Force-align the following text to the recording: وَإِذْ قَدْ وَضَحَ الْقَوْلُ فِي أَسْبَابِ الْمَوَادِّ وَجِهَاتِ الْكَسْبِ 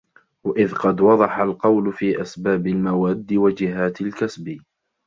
وَإِذْ 0.43 0.73
قَدْ 0.75 1.01
وَضَحَ 1.01 1.39
الْقَوْلُ 1.39 1.93
فِي 1.93 2.21
أَسْبَابِ 2.21 2.67
الْمَوَادِّ 2.67 3.33
وَجِهَاتِ 3.33 4.01
الْكَسْبِ 4.01 4.57